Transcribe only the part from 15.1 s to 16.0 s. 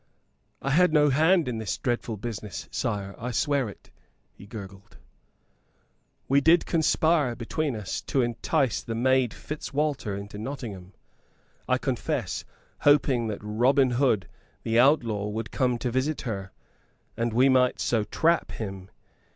would come to